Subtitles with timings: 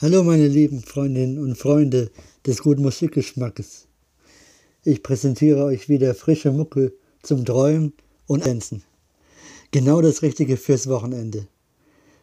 [0.00, 2.12] Hallo meine lieben Freundinnen und Freunde
[2.46, 3.88] des guten Musikgeschmackes.
[4.84, 6.92] Ich präsentiere euch wieder frische Mucke
[7.24, 7.92] zum Träumen
[8.28, 8.84] und Tänzen.
[9.72, 11.48] Genau das Richtige fürs Wochenende.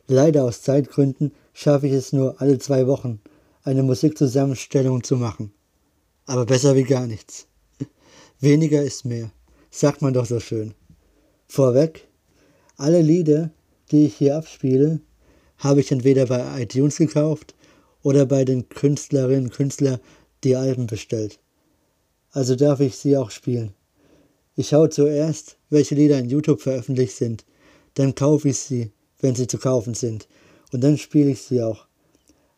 [0.08, 3.20] Leider aus Zeitgründen schaffe ich es nur alle zwei Wochen,
[3.64, 5.52] eine Musikzusammenstellung zu machen.
[6.28, 7.46] Aber besser wie gar nichts.
[8.40, 9.34] Weniger ist mehr,
[9.70, 10.74] sagt man doch so schön.
[11.50, 12.08] Vorweg,
[12.78, 13.52] alle Lieder,
[13.92, 15.02] die ich hier abspiele,
[15.58, 17.55] habe ich entweder bei iTunes gekauft
[18.06, 20.00] oder bei den Künstlerinnen und Künstlern
[20.44, 21.40] die Alben bestellt.
[22.30, 23.74] Also darf ich sie auch spielen.
[24.56, 27.46] Ich schaue zuerst, welche Lieder in YouTube veröffentlicht sind,
[27.96, 28.92] dann kaufe ich sie,
[29.22, 30.28] wenn sie zu kaufen sind,
[30.72, 31.88] und dann spiele ich sie auch.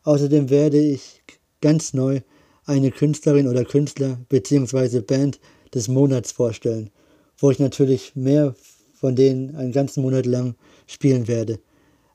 [0.02, 1.22] Außerdem werde ich
[1.62, 2.20] ganz neu
[2.66, 5.00] eine Künstlerin oder Künstler bzw.
[5.00, 5.40] Band
[5.72, 6.90] des Monats vorstellen,
[7.38, 8.54] wo ich natürlich mehr
[8.92, 11.58] von denen einen ganzen Monat lang spielen werde.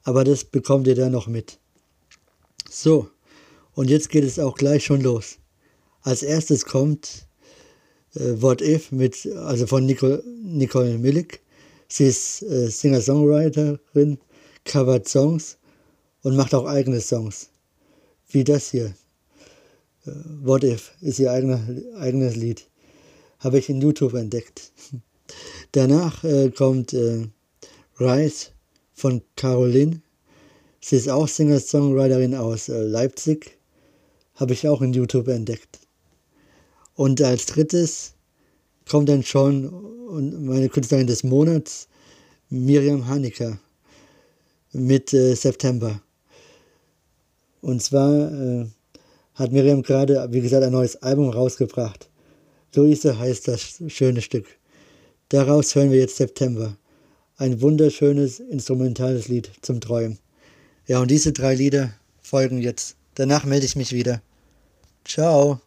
[0.03, 1.57] Aber das bekommt ihr dann noch mit.
[2.69, 3.09] So,
[3.75, 5.37] und jetzt geht es auch gleich schon los.
[6.01, 7.27] Als erstes kommt
[8.15, 11.41] äh, What If mit, also von Nicole, Nicole Milik.
[11.87, 14.19] Sie ist äh, Singer-Songwriterin,
[14.65, 15.57] covert Songs
[16.21, 17.49] und macht auch eigene Songs.
[18.29, 18.93] Wie das hier.
[20.05, 22.67] Äh, What If ist ihr eigene, eigenes Lied.
[23.39, 24.71] Habe ich in YouTube entdeckt.
[25.71, 27.27] Danach äh, kommt äh,
[27.99, 28.47] Rise
[28.93, 30.01] von Caroline.
[30.81, 33.57] Sie ist auch Singer-Songwriterin aus äh, Leipzig
[34.35, 35.79] habe ich auch in YouTube entdeckt.
[36.95, 38.13] Und als drittes
[38.89, 39.71] kommt dann schon
[40.45, 41.87] meine Künstlerin des Monats,
[42.49, 43.59] Miriam Hanecker,
[44.73, 46.01] mit äh, September.
[47.61, 48.65] Und zwar äh,
[49.35, 52.09] hat Miriam gerade, wie gesagt, ein neues Album rausgebracht.
[52.75, 54.45] Luise heißt das schöne Stück.
[55.29, 56.75] Daraus hören wir jetzt September.
[57.37, 60.19] Ein wunderschönes instrumentales Lied zum Träumen.
[60.87, 62.95] Ja, und diese drei Lieder folgen jetzt.
[63.15, 64.21] Danach melde ich mich wieder.
[65.05, 65.59] Ciao.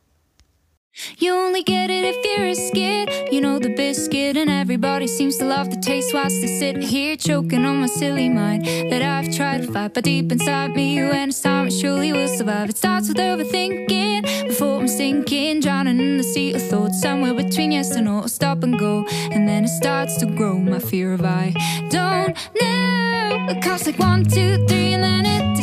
[1.19, 3.31] You only get it if you're a skid.
[3.31, 6.15] You know the biscuit, and everybody seems to love the taste.
[6.15, 10.05] Whilst I sit here choking on my silly mind that I've tried to fight, but
[10.05, 12.71] deep inside me, when it's time, it surely will survive.
[12.71, 17.03] It starts with overthinking before I'm sinking, drowning in the sea of thoughts.
[17.03, 20.59] Somewhere between yes and no, stop and go, and then it starts to grow.
[20.59, 21.53] My fear of I
[21.91, 23.47] don't know.
[23.51, 25.56] It counts like one, two, three, and then it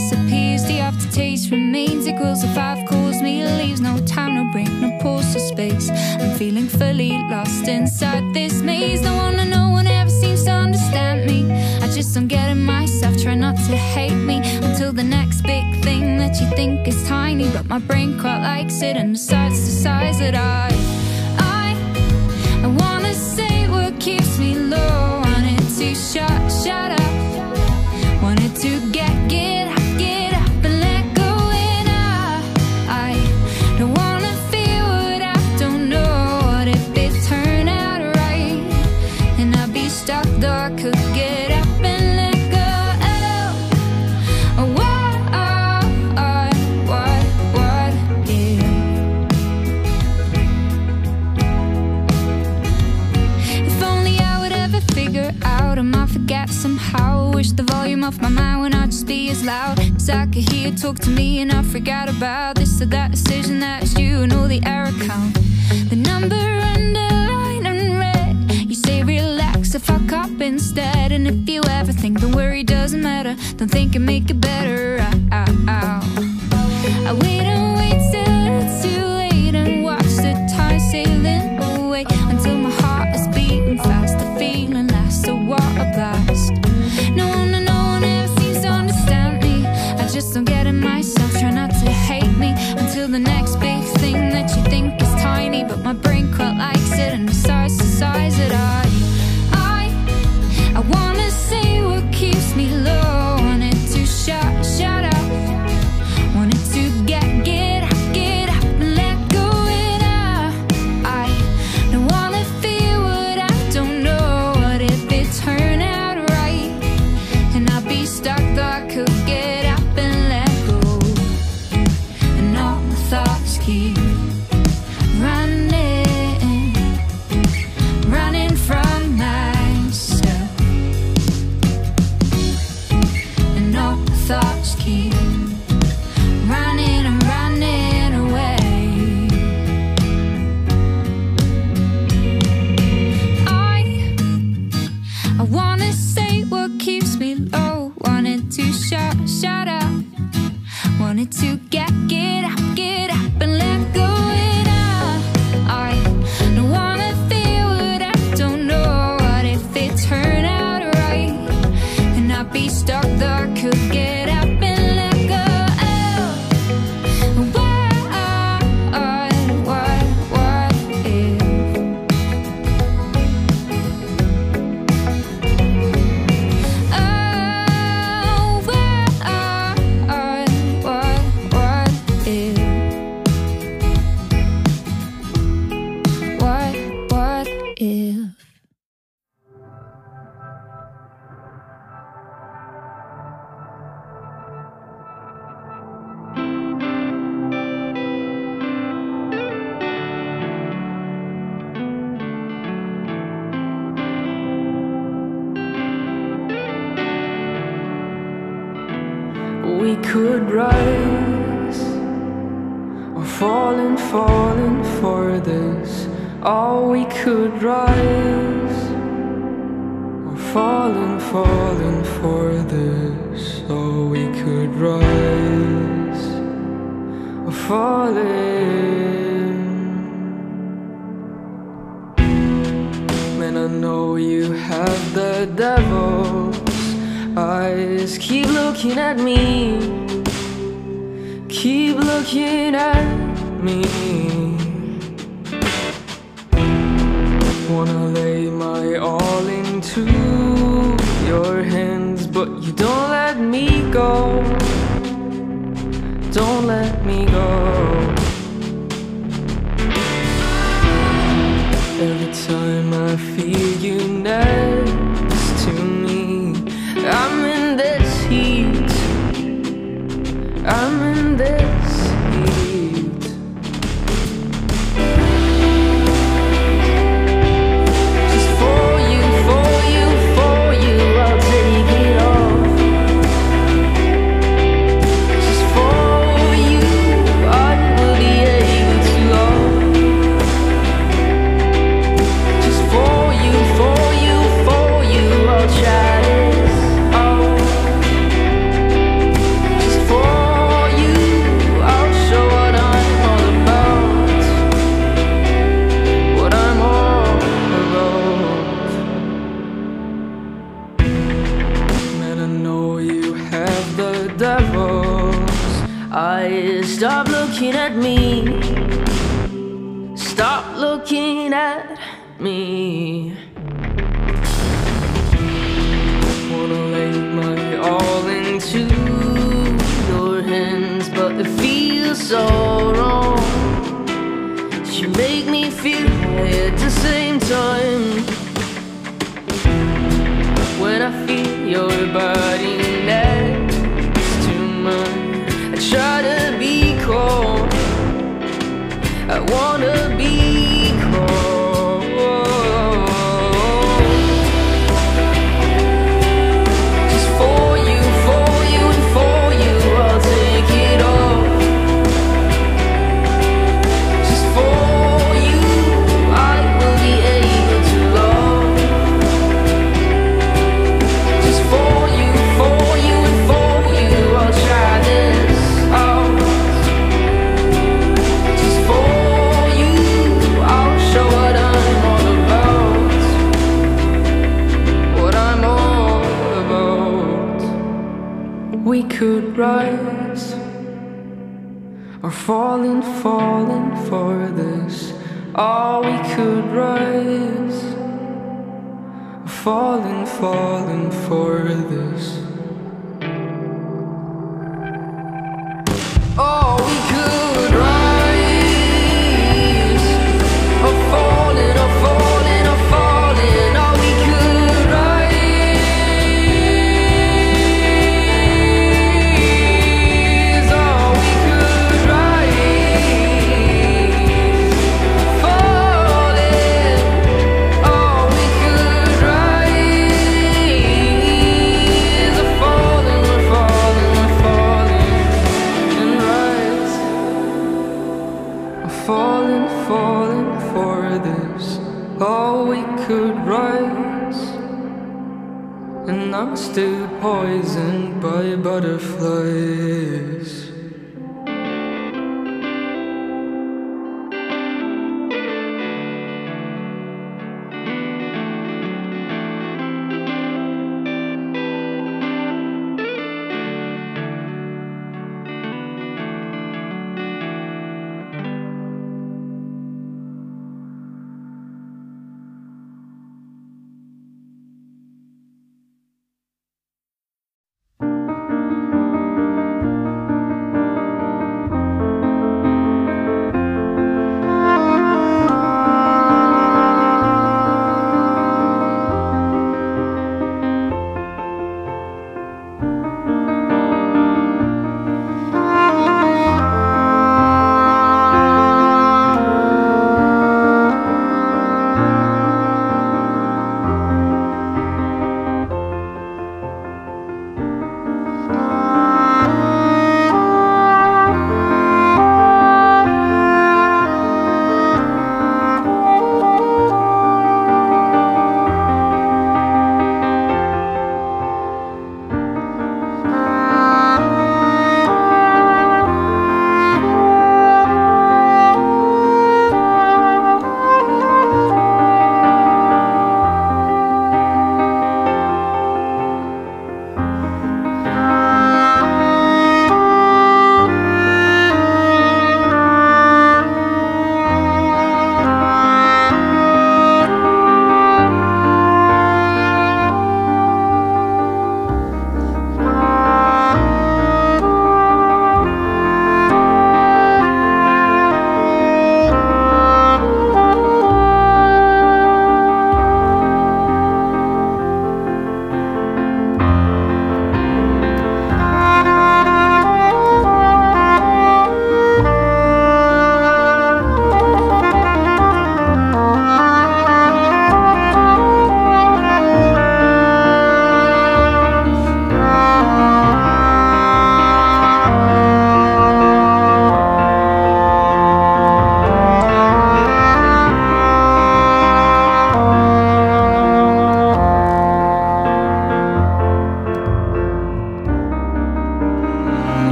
[0.64, 0.68] disappears.
[0.68, 2.08] The aftertaste remains.
[2.08, 5.90] It grows if five calls me, leaves no time, no break, no pause or space.
[5.90, 9.02] I'm feeling fully lost inside this maze.
[9.02, 11.52] No one, no one ever seems to understand me.
[11.82, 13.18] I just don't get it myself.
[13.18, 17.50] Try not to hate me until the next big thing that you think is tiny,
[17.52, 20.70] but my brain quite likes it and decides the size that I,
[21.40, 21.76] I,
[22.64, 25.22] I wanna say what keeps me low.
[25.24, 26.52] Want it to shut,
[57.44, 59.76] Wish the volume off my mind would not just be as loud.
[59.76, 63.12] Cause I could hear you talk to me and I forgot about this or that
[63.12, 65.34] decision that's you and all the error count.
[65.90, 68.50] The number underlined and red.
[68.50, 71.12] You say relax if I cop instead.
[71.12, 75.00] And if you ever think don't worry doesn't matter, don't think and make it better.
[75.02, 77.10] Ow, ow, ow.
[77.10, 77.63] I wait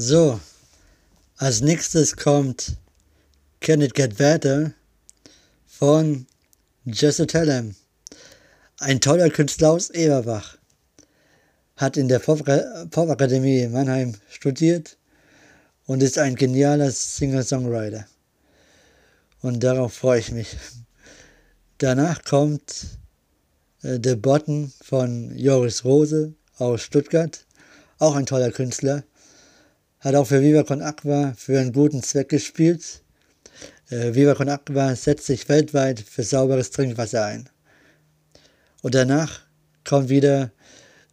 [0.00, 0.38] So,
[1.38, 2.76] als nächstes kommt
[3.58, 4.72] Can It Get Better
[5.66, 6.28] von
[6.84, 7.74] Jesse Tellem.
[8.78, 10.56] Ein toller Künstler aus Eberbach.
[11.74, 14.96] Hat in der Popakademie Mannheim studiert
[15.86, 18.06] und ist ein genialer Singer-Songwriter.
[19.40, 20.56] Und darauf freue ich mich.
[21.78, 22.86] Danach kommt
[23.82, 27.44] äh, The Bottom von Joris Rose aus Stuttgart.
[27.98, 29.02] Auch ein toller Künstler.
[30.08, 33.02] Hat auch für Viva Con Aqua für einen guten Zweck gespielt.
[33.90, 37.50] Äh, Viva Con Aqua setzt sich weltweit für sauberes Trinkwasser ein.
[38.80, 39.40] Und danach
[39.84, 40.50] kommt wieder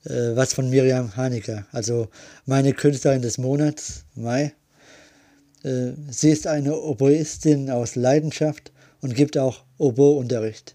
[0.05, 2.08] äh, was von Miriam Hanecker, also
[2.45, 4.53] meine Künstlerin des Monats, Mai.
[5.65, 10.73] Äh, sie ist eine Oboistin aus Leidenschaft und gibt auch Oboe-Unterricht.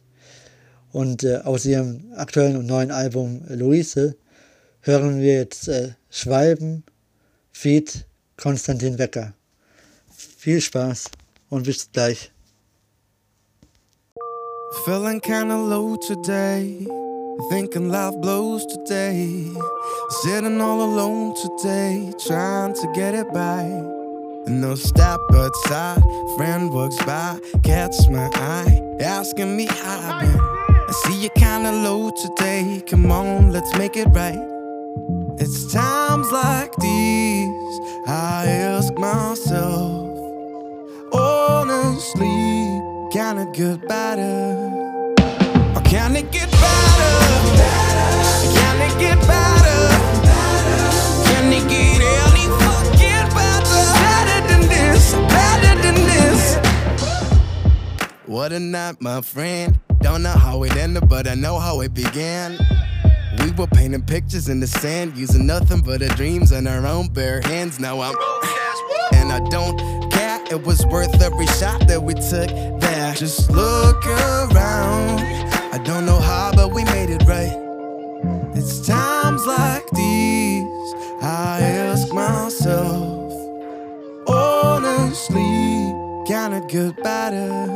[0.92, 4.14] Und äh, aus ihrem aktuellen und neuen Album Luise
[4.82, 6.84] hören wir jetzt äh, Schwalben,
[7.50, 8.04] Feed,
[8.42, 9.34] Konstantin Wecker.
[10.38, 11.10] Viel Spaß
[11.50, 12.32] und bis gleich.
[14.84, 16.86] Feeling kinda low today.
[17.50, 19.52] Thinking life blows today.
[20.22, 23.64] Sitting all alone today, trying to get it by.
[24.46, 26.02] No stop outside,
[26.36, 30.40] friend walks by, catch my eye, asking me how I've been.
[30.88, 32.82] I see you kinda low today.
[32.88, 34.59] Come on, let's make it right.
[35.42, 40.04] It's times like these I ask myself,
[41.14, 42.28] honestly,
[43.10, 44.54] can it get better?
[45.74, 47.14] Or can it get better?
[48.52, 49.88] Can it get better?
[51.24, 53.84] Can it get any fucking better?
[54.04, 56.58] Better than this, better than this.
[58.26, 59.80] What a night, my friend.
[60.02, 62.58] Don't know how it ended, but I know how it began.
[63.44, 67.08] We were painting pictures in the sand, using nothing but our dreams and our own
[67.08, 67.80] bare hands.
[67.80, 68.14] Now I'm,
[69.12, 69.78] and I don't
[70.10, 70.40] care.
[70.50, 72.48] It was worth every shot that we took
[72.80, 73.14] there.
[73.14, 75.20] Just look around.
[75.72, 77.56] I don't know how, but we made it right.
[78.56, 80.64] It's times like these
[81.22, 83.32] I ask myself,
[84.28, 85.42] honestly,
[86.26, 87.66] can it get better?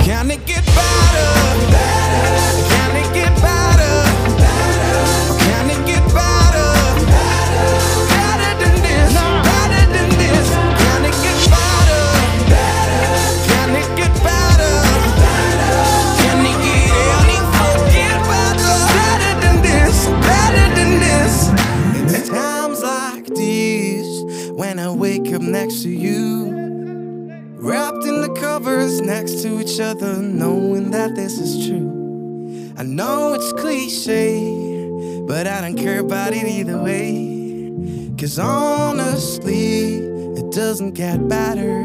[0.00, 1.28] Can it get better?
[2.68, 4.09] Can it get better?
[25.60, 26.46] Next to you.
[27.56, 32.72] Wrapped in the covers next to each other, knowing that this is true.
[32.78, 34.40] I know it's cliche,
[35.26, 38.14] but I don't care about it either way.
[38.18, 39.96] Cause honestly,
[40.40, 41.80] it doesn't get better.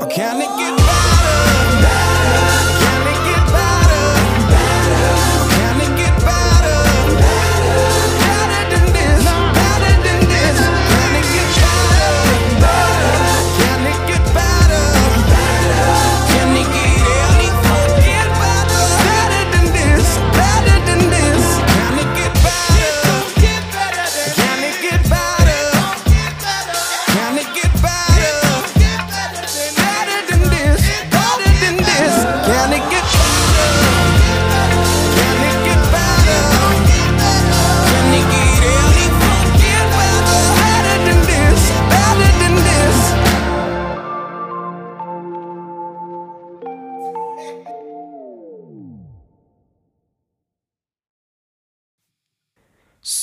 [0.00, 2.05] Or can it get better?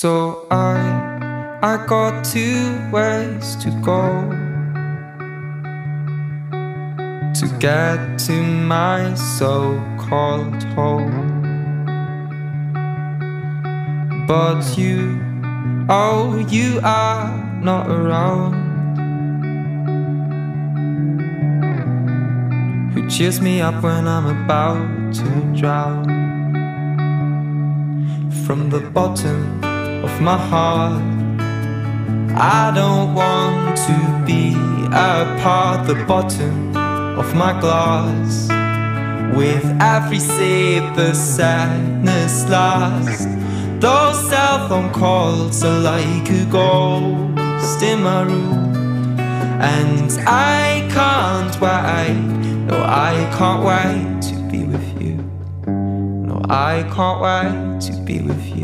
[0.04, 0.76] So I
[1.62, 4.04] I got two ways to go
[7.32, 11.40] to get to my so-called home.
[14.28, 15.22] But you,
[15.88, 18.52] oh, you are not around.
[22.92, 26.04] Who cheers me up when I'm about to drown?
[28.44, 29.63] From the bottom
[30.04, 31.02] of my heart.
[32.36, 34.54] I don't want to be
[34.92, 36.76] apart the bottom
[37.22, 38.48] of my glass.
[39.34, 43.24] With every sip, the sadness lasts.
[43.80, 48.74] Those cell phone calls are like a ghost in my room.
[49.72, 52.20] And I can't wait,
[52.68, 55.14] no, I can't wait to be with you.
[56.28, 58.24] No, I can't wait to be with you.
[58.24, 58.63] To be with you.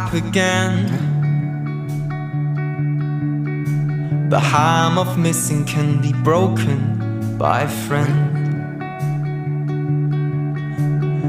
[0.00, 0.76] Up again.
[4.30, 6.78] The harm of missing can be broken
[7.36, 8.18] by a friend.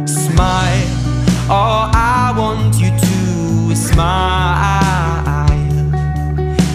[0.08, 0.90] Smile,
[1.50, 5.50] all I want you to is smile.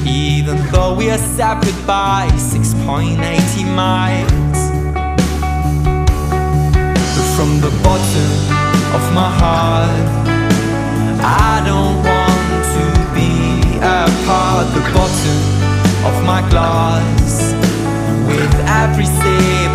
[0.06, 4.60] Even though we are separated by 6.80 miles.
[7.36, 8.30] From the bottom
[8.96, 10.25] of my heart,
[11.28, 14.66] I don't want to be apart.
[14.74, 15.38] The bottom
[16.06, 17.52] of my glass,
[18.28, 19.74] with every sip,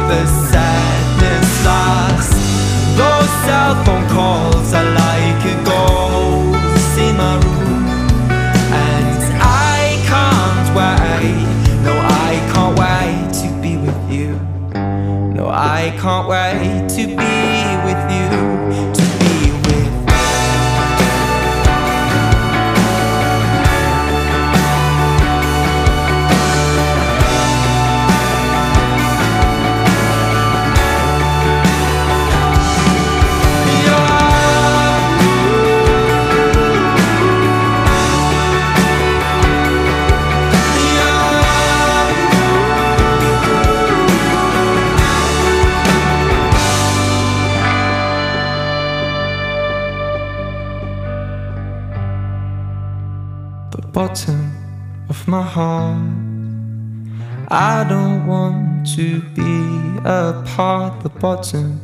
[61.03, 61.79] the bottom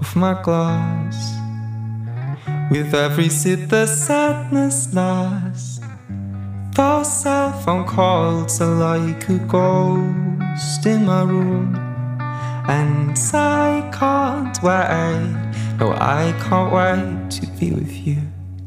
[0.00, 1.16] of my glass.
[2.70, 5.80] With every sip, the sadness lasts.
[6.74, 11.74] Those cell phone calls are like a ghost in my room.
[12.68, 18.22] And I can't wait, no, I can't wait to be with you.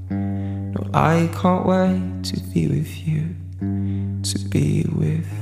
[0.09, 3.35] No, I can't wait to be with you,
[4.23, 5.32] to be with.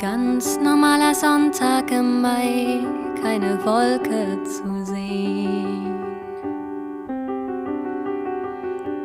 [0.00, 2.80] Ganz normaler Sonntag im Mai,
[3.22, 5.94] keine Wolke zu sehen.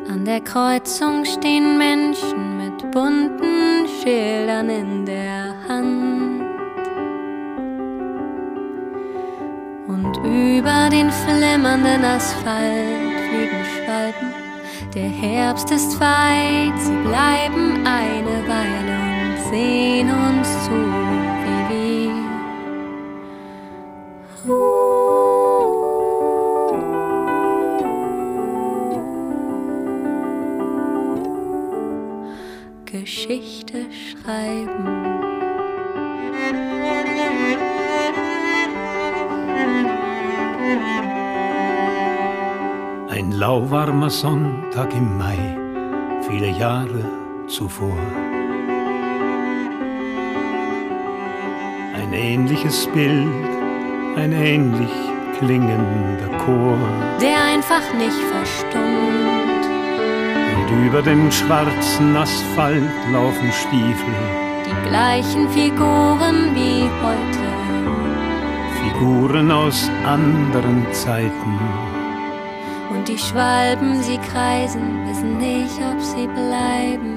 [0.08, 6.40] An der Kreuzung stehen Menschen mit bunten Schildern in der Hand.
[9.88, 14.32] Und über den flimmernden Asphalt fliegen Schwalben.
[14.94, 19.05] Der Herbst ist weit, sie bleiben eine Weile
[19.50, 20.72] sehen uns zu,
[21.44, 21.96] wie wir
[32.84, 34.86] Geschichte schreiben.
[43.08, 45.38] Ein lauwarmer Sonntag im Mai,
[46.22, 47.04] viele Jahre
[47.46, 47.96] zuvor.
[52.06, 53.26] Ein ähnliches Bild,
[54.16, 54.92] ein ähnlich
[55.38, 56.78] klingender Chor.
[57.20, 59.66] der einfach nicht verstummt.
[60.56, 64.14] Und über dem schwarzen Asphalt laufen Stiefel,
[64.66, 67.46] Die gleichen Figuren wie heute.
[68.82, 71.58] Figuren aus anderen Zeiten.
[72.90, 77.15] Und die Schwalben, sie kreisen, wissen nicht, ob sie bleiben.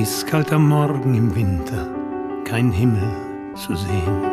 [0.00, 1.86] Eiskalter Morgen im Winter,
[2.44, 3.14] kein Himmel
[3.54, 4.24] zu sehen.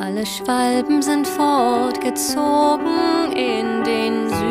[0.00, 4.46] Alle Schwalben sind fortgezogen in den Süden.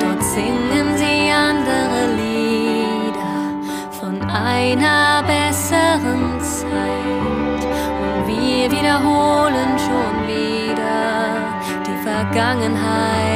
[0.00, 3.60] Dort singen sie andere Lieder
[3.92, 7.64] von einer besseren Zeit.
[8.02, 11.54] Und wir wiederholen schon wieder
[11.86, 13.35] die Vergangenheit.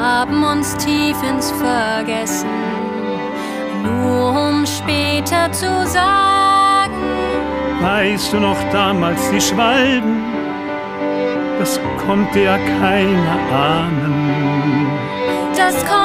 [0.00, 2.48] Vergraben uns tief ins Vergessen
[3.82, 6.94] nur um später zu sagen,
[7.82, 10.22] Weißt du noch damals die Schwalben,
[11.58, 14.86] das konnte ja keiner ahnen.
[15.54, 15.99] Das konnte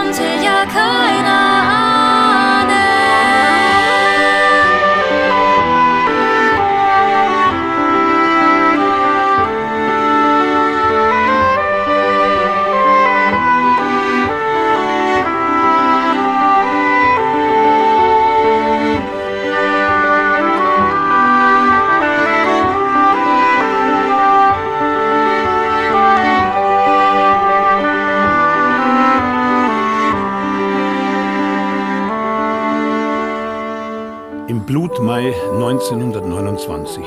[35.15, 37.05] Blutmai 1929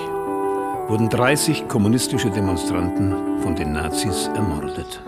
[0.89, 5.03] wurden 30 kommunistische Demonstranten von den Nazis ermordet.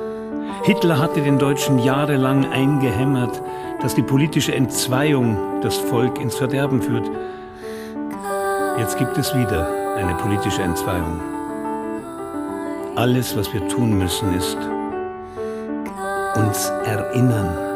[0.65, 3.41] Hitler hatte den Deutschen jahrelang eingehämmert,
[3.81, 7.11] dass die politische Entzweiung das Volk ins Verderben führt.
[8.77, 11.21] Jetzt gibt es wieder eine politische Entzweiung.
[12.97, 14.59] Alles, was wir tun müssen, ist
[16.37, 17.70] uns erinnern.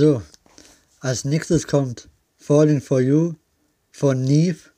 [0.00, 0.22] So,
[1.00, 3.34] als nächstes kommt Falling for You
[3.90, 4.70] von Neve,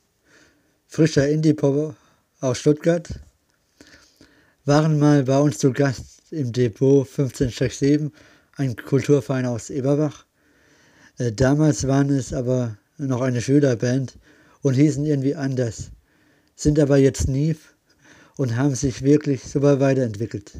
[0.87, 1.95] frischer Indie-Pop
[2.39, 3.07] aus Stuttgart.
[4.65, 8.11] Waren mal bei uns zu Gast im Depot 1567,
[8.55, 10.25] ein Kulturverein aus Eberbach.
[11.19, 14.17] Äh, damals waren es aber noch eine Schülerband
[14.63, 15.91] und hießen irgendwie anders,
[16.55, 17.59] sind aber jetzt Neve
[18.37, 20.53] und haben sich wirklich super weiterentwickelt.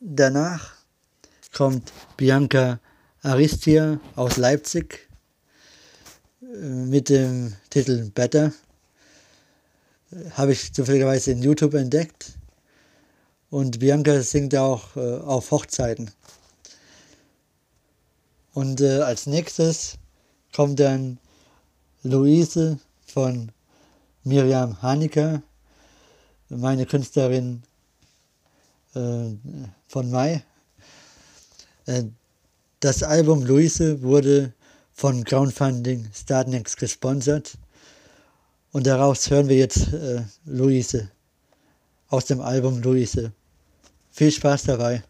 [0.00, 0.76] Danach
[1.52, 2.80] kommt Bianca
[3.24, 5.08] Aristia aus Leipzig
[6.42, 8.52] äh, mit dem Titel Better.
[10.32, 12.32] Habe ich zufälligerweise in YouTube entdeckt.
[13.48, 16.10] Und Bianca singt auch äh, auf Hochzeiten.
[18.54, 19.98] Und äh, als nächstes
[20.52, 21.18] kommt dann
[22.02, 23.52] Luise von
[24.24, 25.42] Miriam Hanecker,
[26.48, 27.62] meine Künstlerin
[28.94, 29.30] äh,
[29.86, 30.42] von Mai.
[32.82, 34.54] Das Album Luise wurde
[34.90, 37.56] von Crowdfunding Startnext gesponsert
[38.72, 41.08] und daraus hören wir jetzt äh, Luise
[42.08, 43.30] aus dem Album Luise.
[44.10, 45.04] Viel Spaß dabei.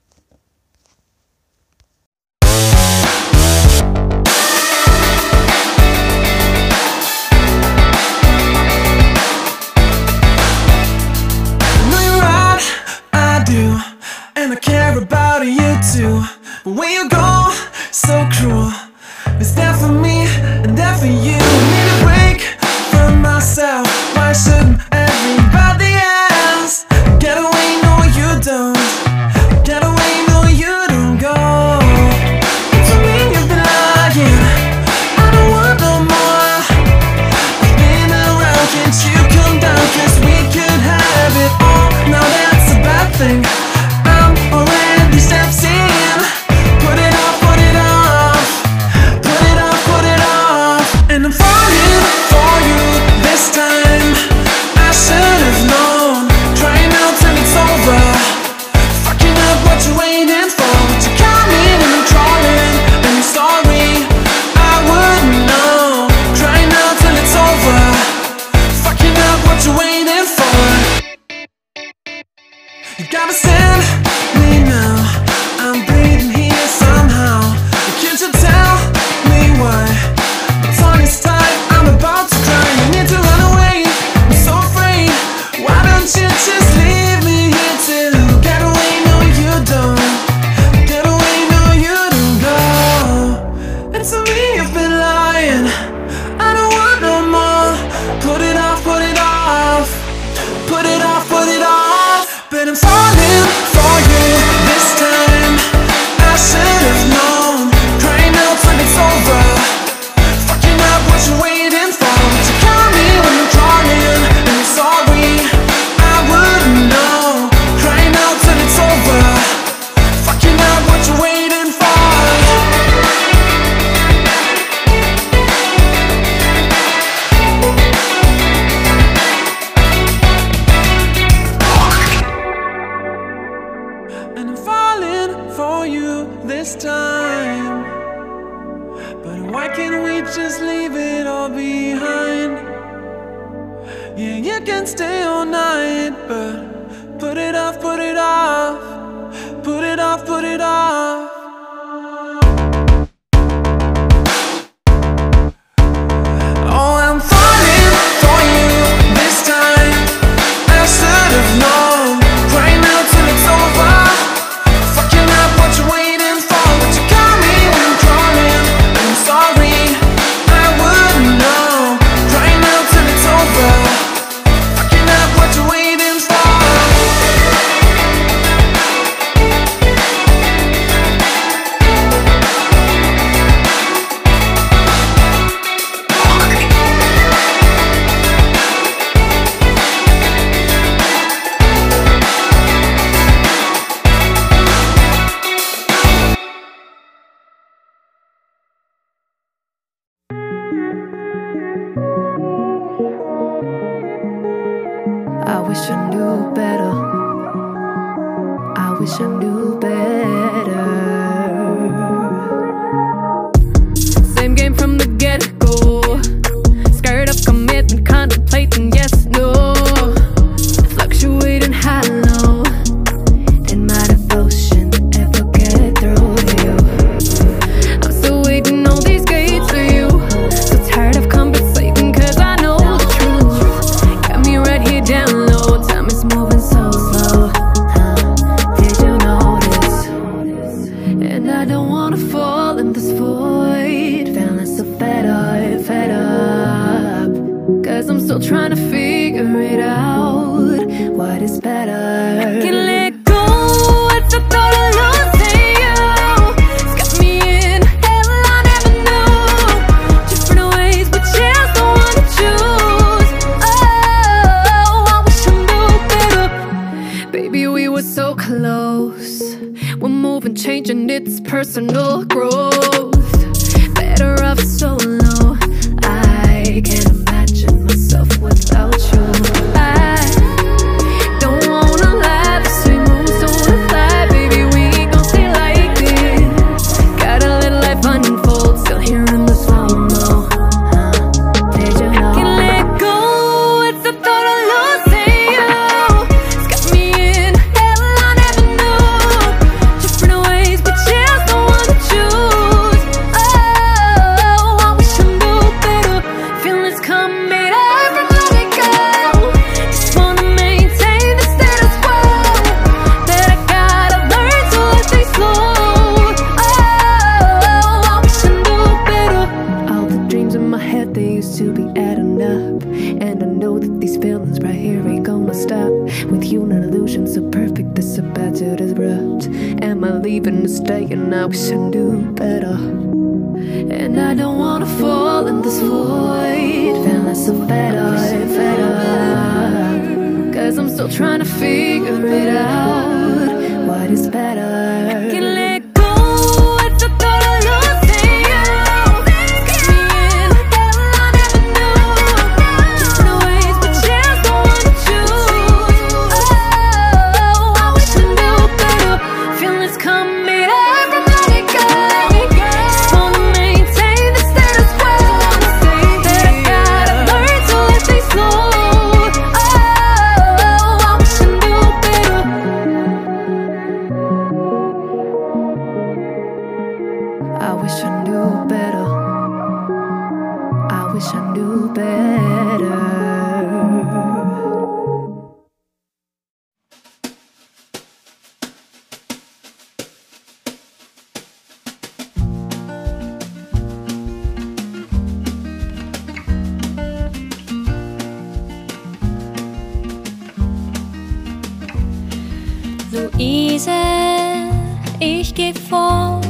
[403.42, 404.70] Esel,
[405.18, 406.46] ich geh fort,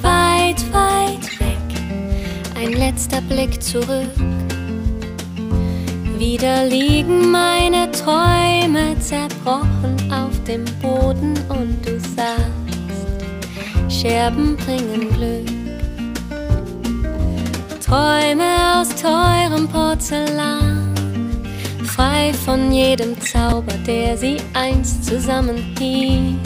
[0.00, 1.58] weit, weit weg.
[2.56, 4.08] Ein letzter Blick zurück.
[6.16, 12.80] Wieder liegen meine Träume zerbrochen auf dem Boden und du sagst,
[13.90, 15.50] Scherben bringen Glück.
[17.84, 20.79] Träume aus teurem Porzellan
[22.00, 26.38] frei von jedem Zauber, der sie einst zusammenhielt.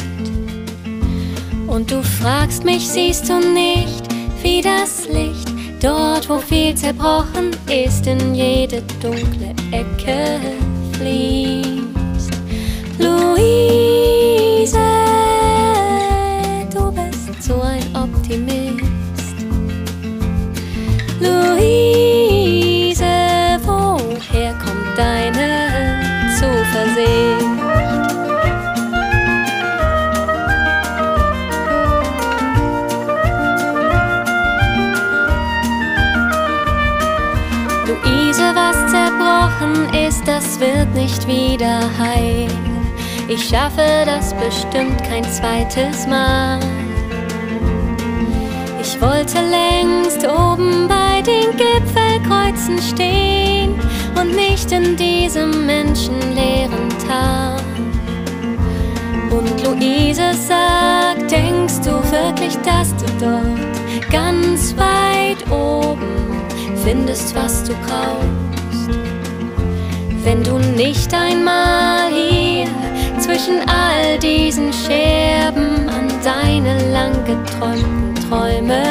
[1.69, 4.03] Und du fragst mich, siehst du nicht,
[4.43, 5.49] wie das Licht
[5.81, 10.41] dort, wo viel zerbrochen ist, in jede dunkle Ecke
[10.99, 12.33] fließt.
[12.99, 14.14] Louis.
[39.65, 42.49] Zerbrochen ist, das wird nicht wieder heil.
[43.29, 46.61] Ich schaffe das bestimmt kein zweites Mal.
[48.81, 53.75] Ich wollte längst oben bei den Gipfelkreuzen stehen
[54.21, 57.57] und nicht in diesem menschenleeren Tal.
[59.31, 66.43] Und Luise sagt, denkst du wirklich, dass du dort ganz weit oben
[66.85, 68.44] findest, was du brauchst?
[70.77, 72.67] Nicht einmal hier
[73.21, 78.83] zwischen all diesen Scherben an deine lang geträumten Träume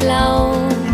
[0.00, 0.91] glaubst.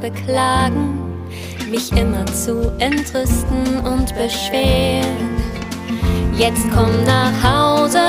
[0.00, 0.98] Beklagen,
[1.70, 5.38] mich immer zu entrüsten und beschweren.
[6.38, 8.00] Jetzt komm nach Hause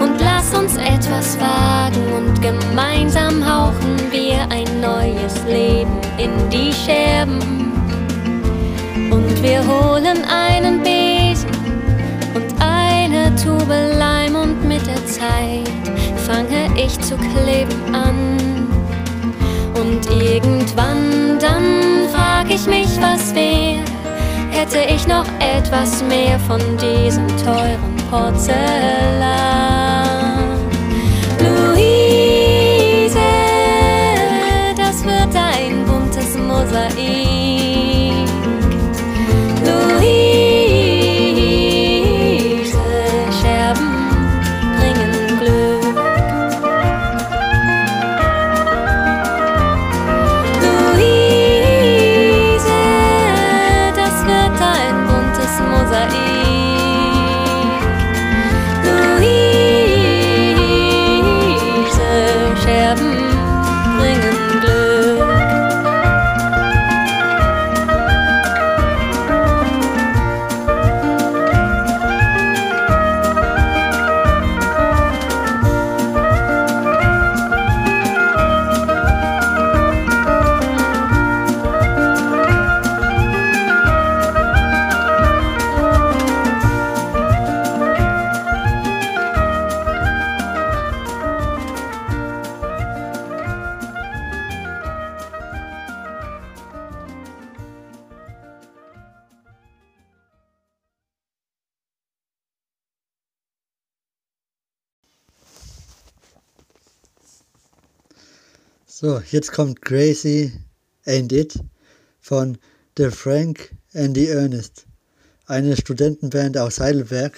[0.00, 7.38] und lass uns etwas wagen und gemeinsam hauchen wir ein neues Leben in die Scherben.
[9.10, 11.48] Und wir holen einen Besen
[12.34, 15.70] und eine Tube Leim und mit der Zeit
[16.26, 18.68] fange ich zu kleben an.
[19.74, 23.82] Und irgendwann dann frag ich mich, was wär,
[24.50, 25.26] hätte ich noch
[25.56, 29.79] etwas mehr von diesem teuren Porzellan.
[109.10, 110.52] So, jetzt kommt Crazy
[111.04, 111.58] Ain't It
[112.20, 112.58] von
[112.96, 114.86] The Frank and the Ernest,
[115.46, 117.36] eine Studentenband aus Heidelberg,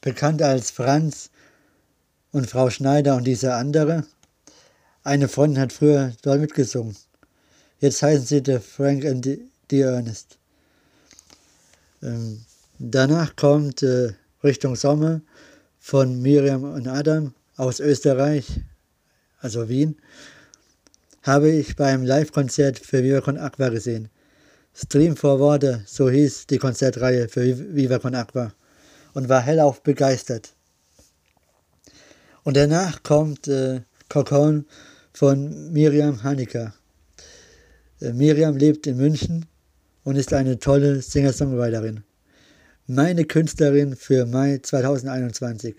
[0.00, 1.30] bekannt als Franz
[2.32, 4.04] und Frau Schneider und dieser andere.
[5.04, 6.96] Eine Freundin hat früher dort mitgesungen.
[7.78, 9.24] Jetzt heißen sie The Frank and
[9.70, 10.38] the, Ernest.
[12.02, 12.44] Ähm,
[12.80, 15.20] danach kommt äh, Richtung Sommer
[15.78, 18.60] von Miriam und Adam aus Österreich,
[19.40, 19.94] also Wien,
[21.22, 24.08] habe ich beim Live-Konzert für Viva Con Aqua gesehen.
[24.74, 28.52] Stream for Water, so hieß die Konzertreihe für Viva Con Aqua
[29.14, 30.54] und war hellauf begeistert.
[32.44, 34.66] Und danach kommt äh, Kokon
[35.12, 36.72] von Miriam Hanika.
[38.00, 39.46] Äh, Miriam lebt in München
[40.04, 42.04] und ist eine tolle Singer-Songwriterin.
[42.86, 45.74] Meine Künstlerin für Mai 2021.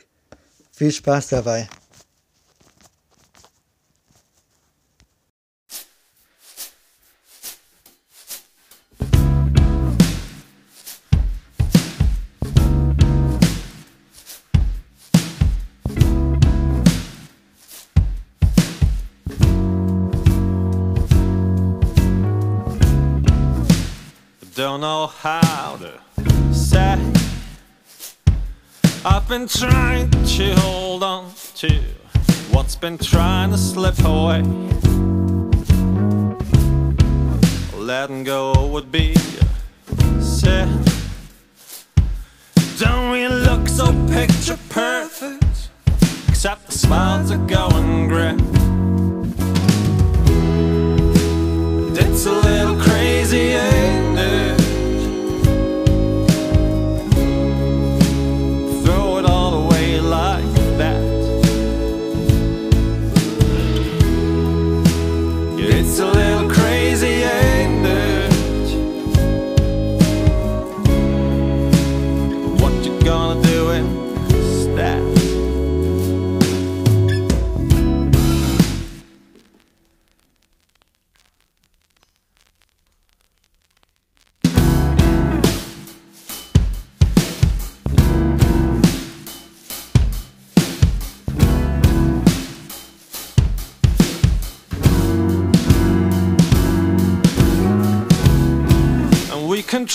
[0.72, 1.68] Viel Spaß dabei.
[29.40, 31.70] Been trying to hold on to
[32.52, 34.42] what's been trying to slip away.
[37.74, 39.16] Letting go would be
[40.20, 40.84] sin.
[42.80, 45.70] Don't we look so picture perfect?
[46.28, 48.40] Except the smiles are going grim.
[51.96, 53.68] It's a little crazy, eh?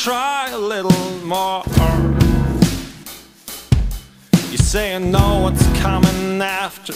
[0.05, 1.63] Try a little more.
[4.51, 6.93] You say I know what's coming after,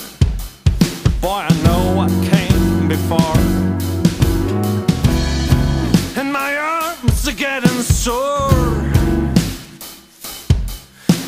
[1.04, 3.40] but boy, I know what came before.
[6.20, 8.84] And my arms are getting sore.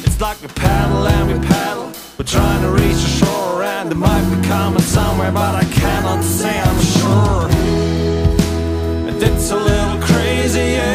[0.05, 1.91] It's like we paddle and we paddle.
[2.19, 6.23] We're trying to reach the shore, and it might be coming somewhere, but I cannot
[6.25, 7.49] say I'm sure.
[9.09, 10.90] And it's a little crazy,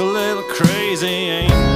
[0.00, 1.67] a little crazy, ain't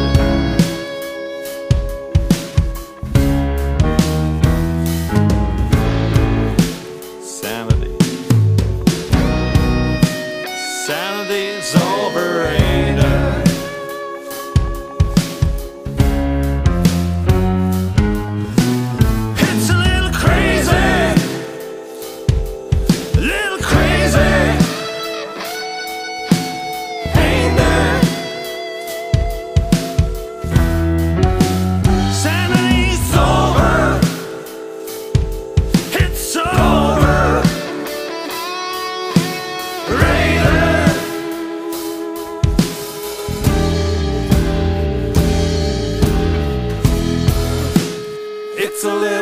[48.84, 49.21] a little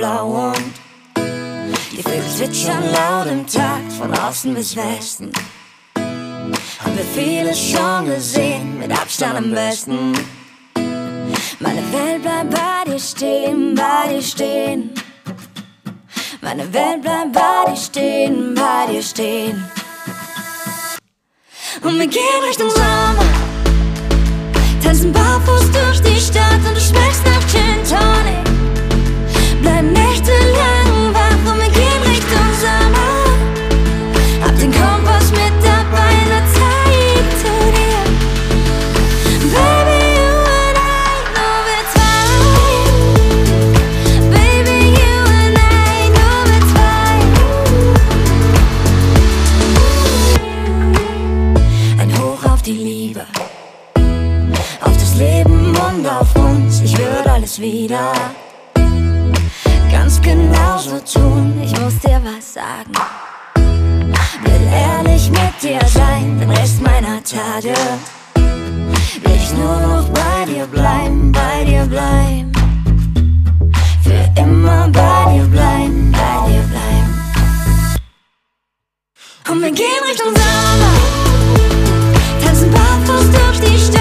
[0.00, 0.72] blau und
[1.92, 5.30] die Vögel zwitschern laut im Takt von Osten bis Westen.
[5.94, 10.12] Haben wir vieles schon gesehen, mit Abstand am besten.
[11.58, 14.90] Meine Welt bleibt bei dir stehen, bei dir stehen.
[16.40, 19.70] Meine Welt bleibt bei dir stehen, bei dir stehen.
[21.82, 23.30] Und wir gehen Richtung Sommer.
[24.82, 28.49] Tanzen barfuß durch die Stadt und du schmeckst nach Gin Tonic.
[29.62, 33.12] Bleib nächtelang wach und wir gehen Richtung Sommer.
[34.44, 38.02] Hab den Kompass mit dabei, nur zeig zu dir.
[39.52, 42.24] Baby, you and I, nur wir zwei.
[44.30, 47.14] Baby, you and I, nur wir zwei.
[52.02, 53.22] Ein Hoch auf die Liebe
[54.82, 56.80] auf das Leben und auf uns.
[56.80, 58.12] Ich würde alles wieder
[60.20, 61.60] es genauso tun.
[61.62, 62.92] Ich muss dir was sagen.
[64.44, 67.74] Will ehrlich mit dir sein, den Rest meiner Tage.
[68.34, 72.52] Will ich nur noch bei dir bleiben, bei dir bleiben.
[74.02, 77.14] Für immer bei dir bleiben, bei dir bleiben.
[79.50, 80.94] Und wir gehen Richtung Sommer,
[82.44, 83.99] tanzen barfuß durch die Stadt.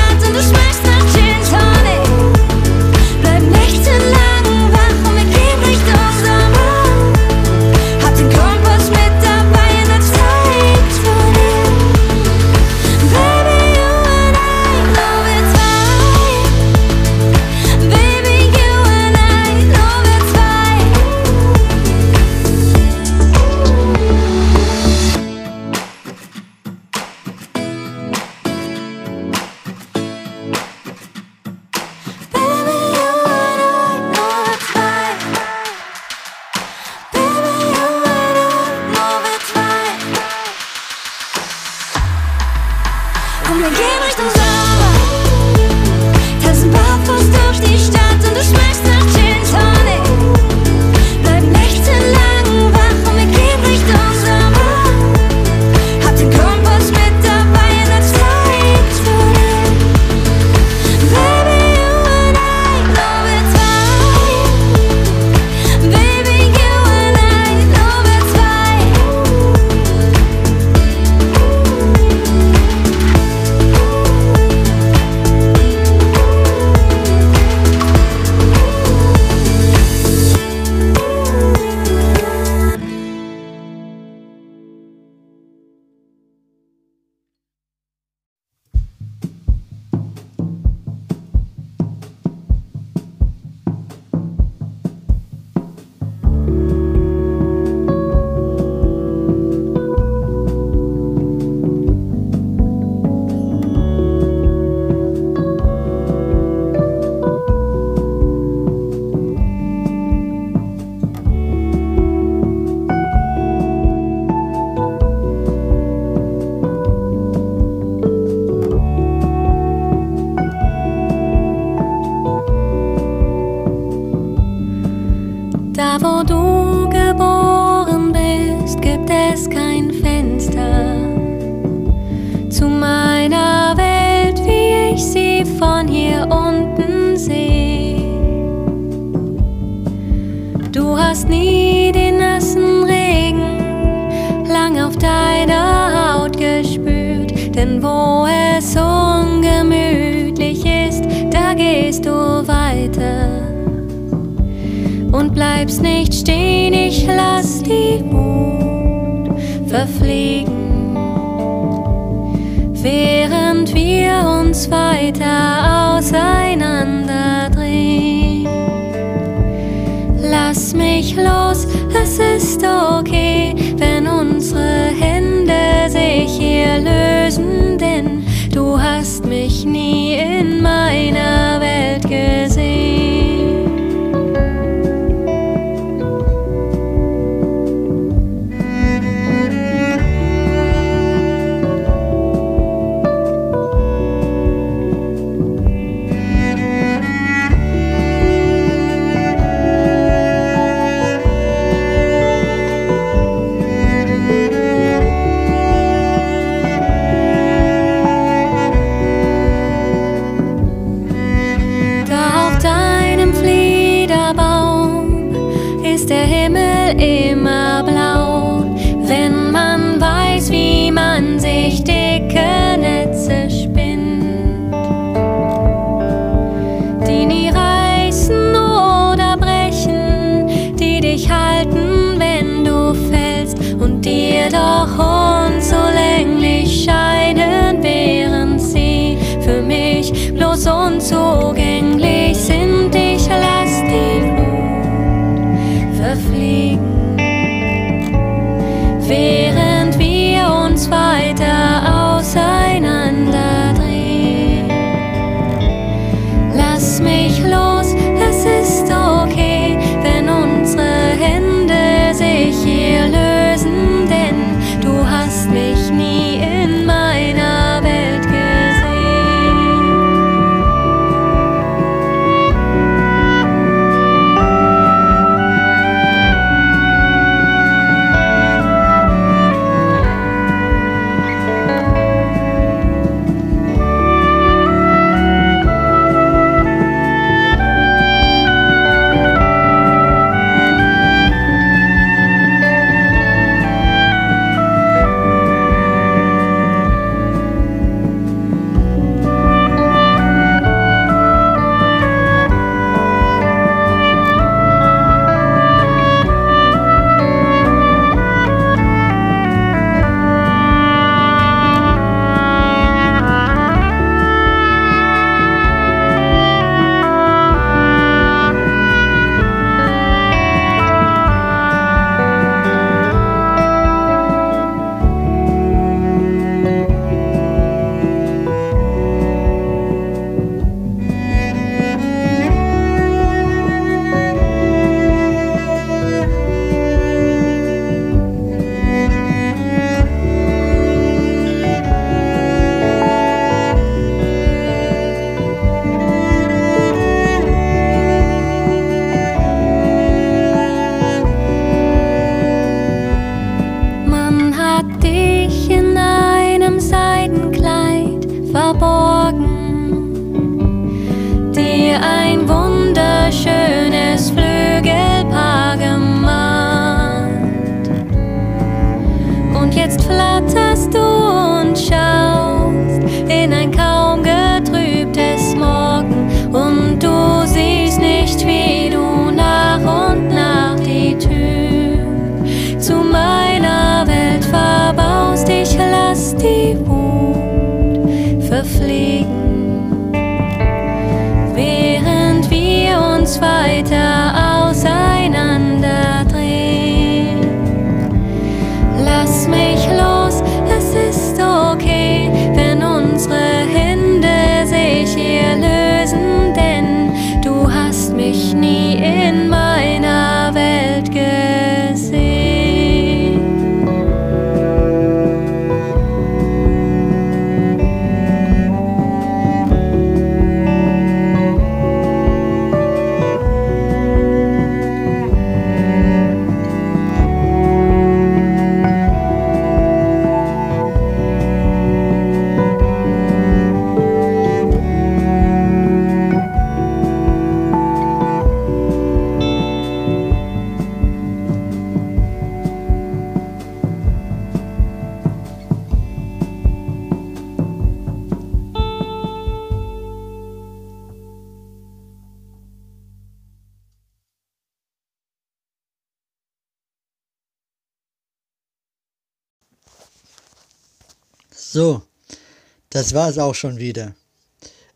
[462.99, 464.13] Das war es auch schon wieder.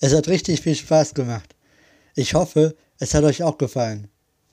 [0.02, 1.56] Es hat richtig viel Spaß gemacht.
[2.16, 4.10] Ich hoffe, es hat euch auch gefallen.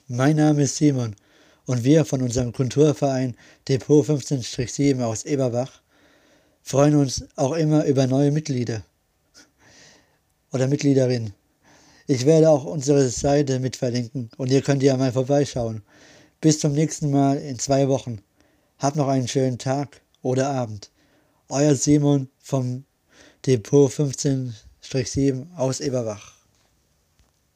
[0.07, 1.17] Mein Name ist Simon
[1.65, 3.35] und wir von unserem Kulturverein
[3.67, 5.81] Depot 15-7 aus Eberbach
[6.61, 8.85] freuen uns auch immer über neue Mitglieder
[10.53, 11.33] oder Mitgliederinnen.
[12.07, 15.81] Ich werde auch unsere Seite mit verlinken und ihr könnt ja mal vorbeischauen.
[16.39, 18.21] Bis zum nächsten Mal in zwei Wochen.
[18.77, 20.89] Habt noch einen schönen Tag oder Abend.
[21.49, 22.85] Euer Simon vom
[23.45, 26.40] Depot 15-7 aus Eberbach.